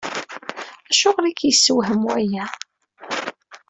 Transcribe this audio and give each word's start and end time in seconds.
Acuɣer 0.91 1.25
i 1.27 1.33
k-yessewhem 1.33 2.01
waya? 2.07 2.45